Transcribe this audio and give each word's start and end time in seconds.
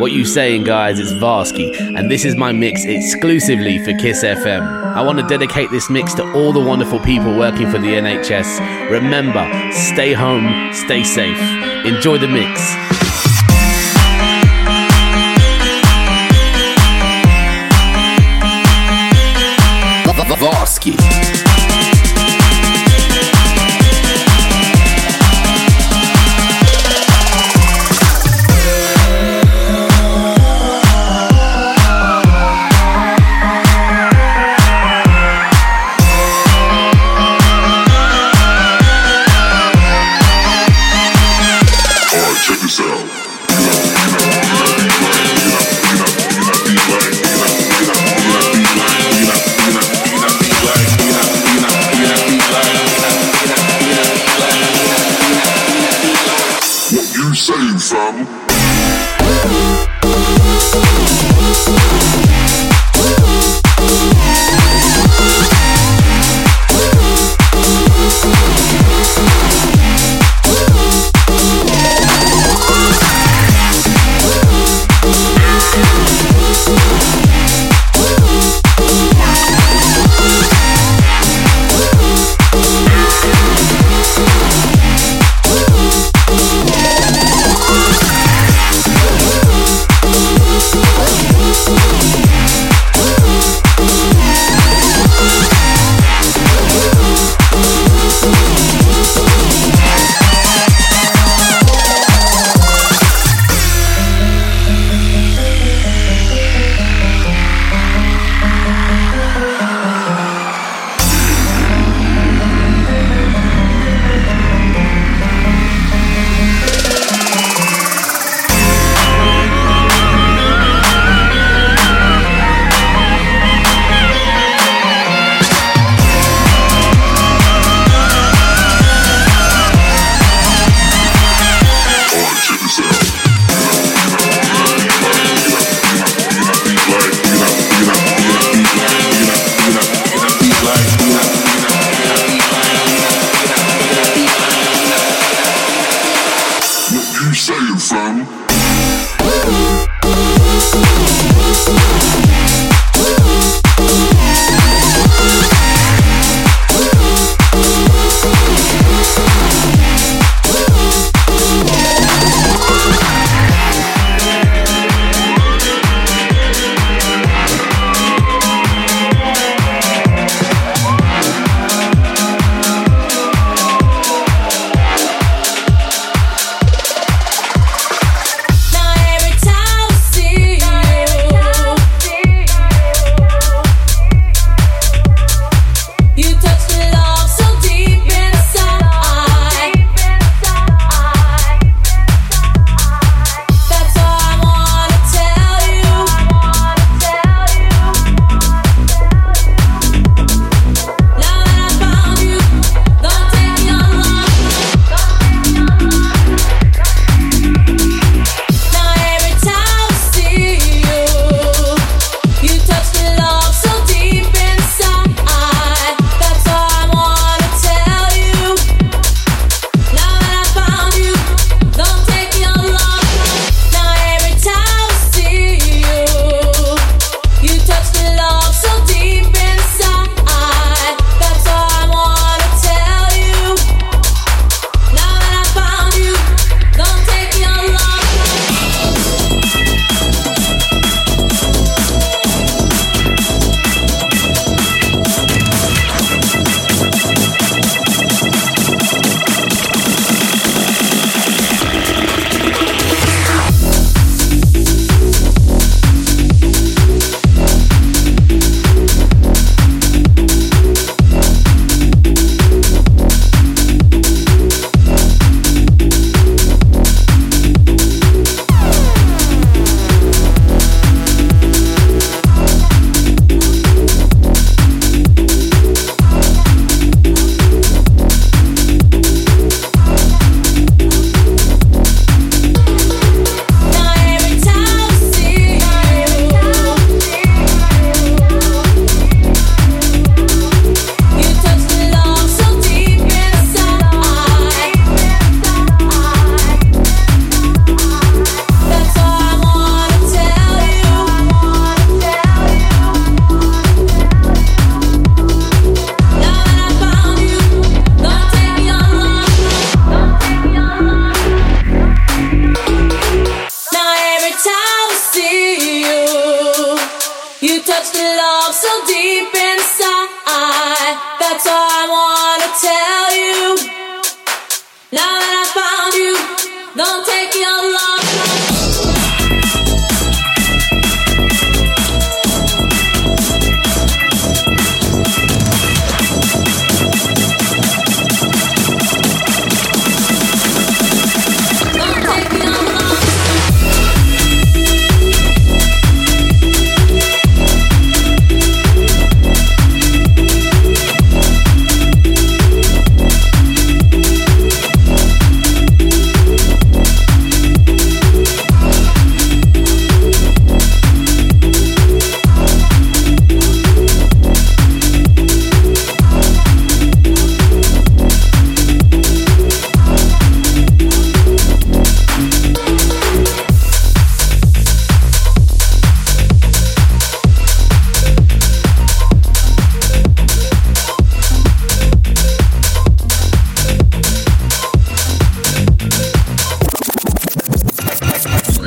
What 0.00 0.12
you 0.12 0.24
saying, 0.24 0.64
guys? 0.64 0.98
It's 0.98 1.12
Varsky, 1.12 1.76
and 1.94 2.10
this 2.10 2.24
is 2.24 2.34
my 2.34 2.52
mix 2.52 2.86
exclusively 2.86 3.78
for 3.84 3.92
Kiss 3.98 4.24
FM. 4.24 4.62
I 4.94 5.02
want 5.02 5.18
to 5.18 5.26
dedicate 5.26 5.70
this 5.70 5.90
mix 5.90 6.14
to 6.14 6.22
all 6.32 6.54
the 6.54 6.60
wonderful 6.60 6.98
people 7.00 7.36
working 7.36 7.70
for 7.70 7.76
the 7.76 7.88
NHS. 7.88 8.90
Remember, 8.90 9.46
stay 9.72 10.14
home, 10.14 10.72
stay 10.72 11.04
safe. 11.04 11.38
Enjoy 11.84 12.16
the 12.16 12.28
mix. 12.28 12.74
Varsky. 20.40 21.39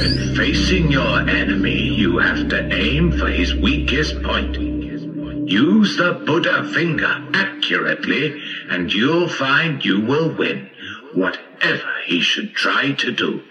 When 0.04 0.36
facing 0.36 0.92
your 0.92 1.22
enemy, 1.30 1.80
you 1.80 2.18
have 2.18 2.50
to 2.50 2.74
aim 2.74 3.18
for 3.18 3.30
his 3.30 3.56
weakest 3.56 4.22
point. 4.22 4.60
Use 4.60 5.96
the 5.96 6.22
Buddha 6.26 6.70
finger 6.74 7.26
accurately, 7.34 8.38
and 8.70 8.92
you'll 8.92 9.30
find 9.30 9.84
you 9.86 10.02
will 10.02 10.36
win, 10.36 10.70
whatever 11.14 11.90
he 12.04 12.20
should 12.20 12.54
try 12.54 12.92
to 12.92 13.12
do. 13.14 13.44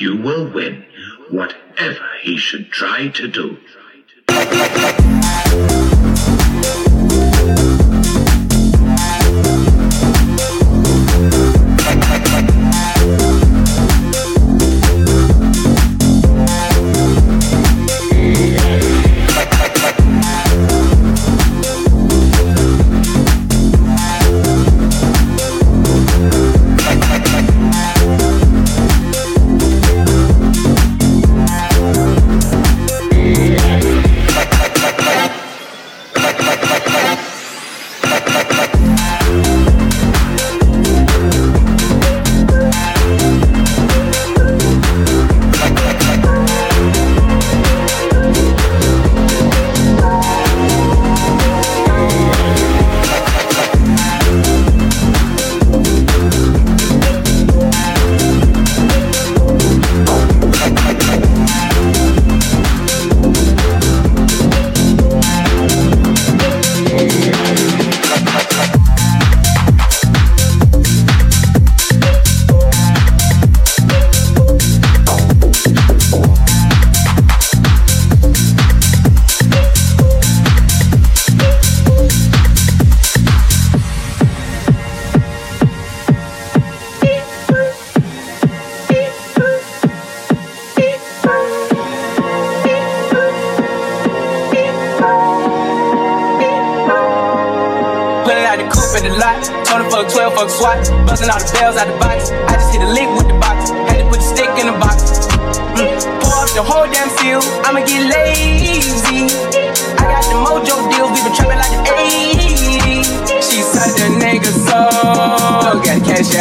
You 0.00 0.16
will 0.16 0.50
win, 0.50 0.86
whatever 1.28 2.08
he 2.22 2.36
should 2.36 2.70
try 2.70 3.08
to 3.08 3.28
do. 3.28 3.58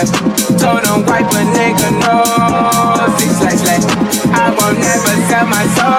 yeah. 0.03 0.57
don't 0.83 1.05
wipe 1.05 1.25
a 1.25 1.43
nigga, 1.55 1.89
nose. 1.99 3.19
Six. 3.59 3.85
I 4.31 4.55
won't 4.57 4.79
never 4.79 5.15
sell 5.27 5.45
my 5.47 5.65
soul. 5.75 5.98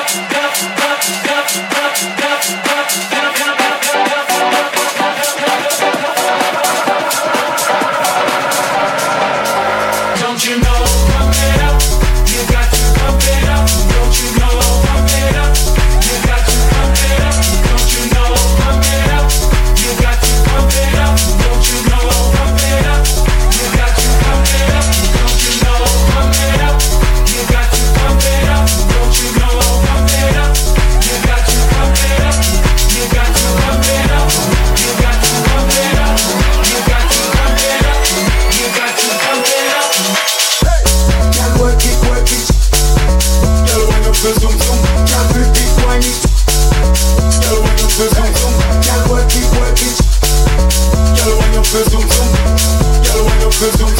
to 53.61 53.77
do 53.77 53.90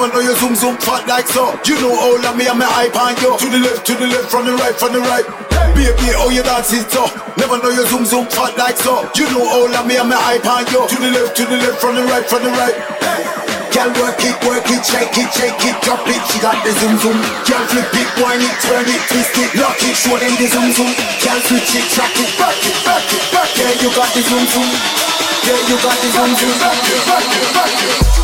Them 0.00 0.08
I 0.08 0.16
know 0.16 0.24
your 0.24 0.36
zoom 0.40 0.56
zoom 0.56 0.80
fat 0.80 1.04
like 1.04 1.28
so. 1.28 1.52
You 1.68 1.76
know 1.76 1.92
all 1.92 2.16
of 2.16 2.32
me 2.32 2.48
and 2.48 2.56
my 2.56 2.64
hype 2.64 2.96
on 2.96 3.12
you. 3.20 3.36
To 3.36 3.46
the 3.52 3.60
left, 3.60 3.84
to 3.84 3.92
the 4.00 4.08
left, 4.08 4.32
from 4.32 4.48
the 4.48 4.56
right, 4.56 4.72
from 4.72 4.96
the 4.96 5.04
right. 5.04 5.28
Baby, 5.76 6.16
how 6.16 6.32
your 6.32 6.40
dance 6.40 6.72
it 6.72 6.88
so? 6.88 7.04
Never 7.36 7.60
know 7.60 7.68
your 7.68 7.84
zoom 7.84 8.08
zoom 8.08 8.24
fat 8.32 8.56
like 8.56 8.80
so. 8.80 9.04
You 9.12 9.28
know 9.28 9.44
all 9.44 9.68
of 9.68 9.84
me 9.84 10.00
and 10.00 10.08
my 10.08 10.16
hype 10.16 10.48
on 10.48 10.64
you. 10.72 10.88
To 10.88 10.96
the 10.96 11.12
left, 11.12 11.36
to 11.36 11.44
the 11.44 11.60
left, 11.60 11.84
from 11.84 12.00
the 12.00 12.04
right, 12.08 12.24
from 12.24 12.48
the 12.48 12.52
right. 12.56 12.72
Girl, 13.76 13.92
work 14.00 14.16
it, 14.24 14.32
work 14.48 14.64
it, 14.72 14.80
shake 14.88 15.12
it, 15.20 15.28
shake 15.36 15.60
it, 15.68 15.76
drop 15.84 16.00
it. 16.08 16.22
She 16.32 16.40
got 16.40 16.56
the 16.64 16.72
zoom 16.80 16.96
zoom. 17.04 17.20
Girl, 17.44 17.60
flip 17.68 17.92
it, 17.92 18.08
wind 18.24 18.40
it, 18.40 18.56
turn 18.64 18.88
it, 18.88 19.04
twist 19.04 19.36
it, 19.36 19.52
lock 19.60 19.84
it, 19.84 19.92
show 20.00 20.16
them 20.16 20.32
the 20.40 20.48
zoom 20.48 20.72
zoom. 20.80 20.96
Girl, 21.20 21.40
switch 21.44 21.76
it, 21.76 21.84
track 21.92 22.16
it, 22.16 22.32
back 22.40 22.56
it, 22.56 22.76
back 22.88 23.04
it, 23.04 23.20
back 23.36 23.52
it. 23.52 23.68
Yeah, 23.68 23.84
you 23.84 23.92
got 23.92 24.08
the 24.16 24.24
zoom 24.24 24.48
zoom. 24.48 24.64
Yeah, 25.44 25.60
you 25.68 25.76
got 25.84 25.96
the 26.00 26.08
zoom 26.08 26.32
zoom. 26.40 26.56
Back 26.56 26.88
it, 26.88 27.00
back 27.04 27.28
it, 27.36 27.48
back 27.52 27.74
it. 27.84 28.19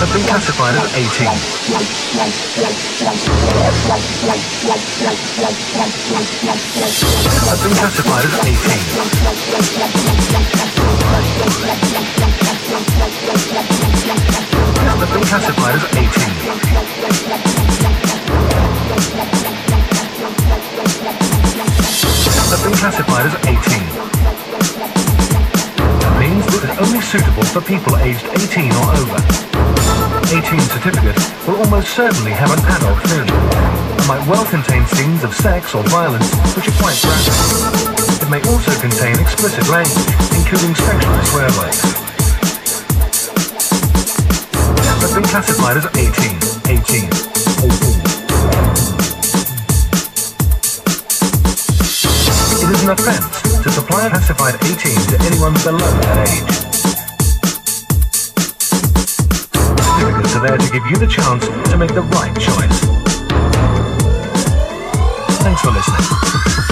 have 0.00 0.12
been 0.12 0.24
classified 0.26 0.76
as 0.76 0.92
18. 0.94 1.26
Have 7.46 7.60
been 7.62 7.74
classified 7.76 8.24
as 8.24 8.38
18 8.46 8.90
have 15.00 15.12
been 15.12 15.22
classified 15.22 15.74
as 15.74 15.84
18. 15.84 16.00
Have 22.50 22.62
been 22.62 22.74
classified 22.74 23.26
as 23.26 23.34
18 23.46 23.89
certainly 32.00 32.30
have 32.30 32.50
an 32.50 32.58
adult 32.64 32.98
film 33.08 33.28
and 33.28 34.08
might 34.08 34.24
well 34.26 34.46
contain 34.46 34.86
scenes 34.86 35.22
of 35.22 35.34
sex 35.34 35.74
or 35.74 35.82
violence 35.90 36.24
which 36.56 36.68
are 36.68 36.76
quite 36.80 36.96
graphic. 37.02 38.22
It 38.22 38.30
may 38.30 38.40
also 38.48 38.72
contain 38.80 39.18
explicit 39.18 39.68
language, 39.68 40.14
including 40.32 40.74
sexual 40.76 41.12
swear 41.28 41.50
words. 41.58 41.82
Has 45.02 45.12
been 45.12 45.24
classified 45.24 45.76
as 45.76 45.84
18. 45.92 46.08
18. 46.70 47.04
18. 47.04 47.10
It 52.62 52.70
is 52.72 52.82
an 52.84 52.90
offence 52.90 53.39
to 53.62 53.70
supply 53.70 54.06
a 54.06 54.10
classified 54.10 54.54
18 54.64 54.76
to 54.76 55.20
anyone 55.24 55.52
below 55.64 55.78
that 55.78 56.28
age. 56.28 56.70
are 60.36 60.46
there 60.46 60.56
to 60.56 60.72
give 60.72 60.86
you 60.86 60.96
the 60.96 61.06
chance 61.06 61.46
to 61.70 61.76
make 61.76 61.92
the 61.92 62.00
right 62.00 62.34
choice. 62.38 62.80
Thanks 65.42 65.60
for 65.60 65.70
listening. 65.70 66.66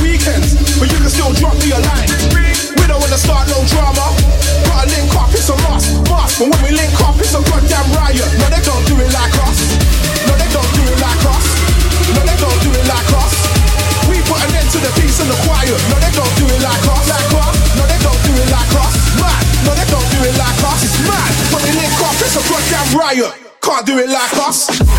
weekends, 0.00 0.56
but 0.80 0.88
you 0.90 0.98
can 0.98 1.10
still 1.12 1.32
drop 1.36 1.54
me 1.60 1.70
a 1.72 1.80
line. 1.80 2.08
We 2.76 2.84
don't 2.88 3.00
wanna 3.00 3.20
start 3.20 3.48
no 3.48 3.60
drama. 3.68 4.06
Gotta 4.66 4.88
link 4.90 5.12
up, 5.16 5.30
it's 5.32 5.48
a 5.48 5.56
must, 5.68 5.94
must. 6.08 6.40
But 6.40 6.48
when 6.50 6.60
we 6.64 6.70
link 6.76 6.94
up, 7.00 7.16
it's 7.20 7.34
a 7.36 7.40
goddamn 7.44 7.88
riot. 7.96 8.28
No, 8.40 8.46
they 8.48 8.62
don't 8.64 8.84
do 8.88 8.96
it 9.00 9.10
like 9.12 9.36
us. 9.44 9.58
No, 10.26 10.32
they 10.36 10.50
don't 10.52 10.70
do 10.76 10.82
it 10.84 10.98
like 11.00 11.24
us. 11.28 11.44
No, 12.16 12.20
they 12.24 12.38
don't 12.40 12.60
do 12.64 12.70
it 12.72 12.86
like 12.88 13.10
us. 13.14 13.32
We 14.08 14.16
put 14.26 14.40
an 14.42 14.50
end 14.56 14.68
to 14.74 14.78
the 14.80 14.92
peace 15.00 15.20
and 15.20 15.30
the 15.30 15.38
quiet. 15.46 15.78
No, 15.92 15.96
they 16.00 16.12
don't 16.16 16.34
do 16.40 16.46
it 16.48 16.60
like 16.64 16.84
us, 16.90 17.04
like 17.08 17.32
us. 17.40 17.54
No, 17.76 17.84
they 17.86 18.00
don't 18.00 18.20
do 18.24 18.32
it 18.36 18.48
like 18.50 18.74
us. 18.80 18.94
Mad. 19.20 19.42
No, 19.64 19.70
they 19.76 19.86
don't 19.88 20.08
do 20.10 20.18
it 20.24 20.36
like 20.36 20.60
us. 20.64 20.80
It's 20.82 20.98
mad. 21.06 21.30
When 21.52 21.60
we 21.64 21.72
link 21.78 21.96
up, 22.02 22.16
it's 22.18 22.36
a 22.36 22.42
goddamn 22.48 22.88
riot. 22.96 23.32
Can't 23.60 23.84
do 23.86 23.98
it 23.98 24.08
like 24.08 24.34
us. 24.40 24.89